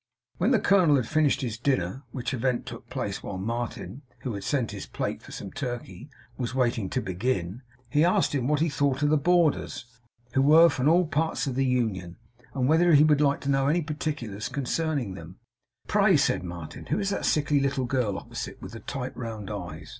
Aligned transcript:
When 0.39 0.49
the 0.49 0.57
colonel 0.59 0.95
had 0.95 1.07
finished 1.07 1.41
his 1.41 1.59
dinner, 1.59 2.01
which 2.09 2.33
event 2.33 2.65
took 2.65 2.89
place 2.89 3.21
while 3.21 3.37
Martin, 3.37 4.01
who 4.21 4.33
had 4.33 4.43
sent 4.43 4.71
his 4.71 4.87
plate 4.87 5.21
for 5.21 5.31
some 5.31 5.51
turkey, 5.51 6.09
was 6.39 6.55
waiting 6.55 6.89
to 6.89 7.01
begin, 7.03 7.61
he 7.87 8.03
asked 8.03 8.33
him 8.33 8.47
what 8.47 8.61
he 8.61 8.67
thought 8.67 9.03
of 9.03 9.11
the 9.11 9.15
boarders, 9.17 9.85
who 10.33 10.41
were 10.41 10.69
from 10.69 10.89
all 10.89 11.05
parts 11.05 11.45
of 11.45 11.53
the 11.53 11.67
Union, 11.67 12.17
and 12.55 12.67
whether 12.67 12.93
he 12.93 13.03
would 13.03 13.21
like 13.21 13.41
to 13.41 13.51
know 13.51 13.67
any 13.67 13.83
particulars 13.83 14.49
concerning 14.49 15.13
them. 15.13 15.37
'Pray,' 15.87 16.17
said 16.17 16.41
Martin, 16.43 16.87
'who 16.87 16.97
is 16.97 17.11
that 17.11 17.23
sickly 17.23 17.59
little 17.59 17.85
girl 17.85 18.17
opposite, 18.17 18.59
with 18.59 18.71
the 18.71 18.79
tight 18.79 19.15
round 19.15 19.51
eyes? 19.51 19.89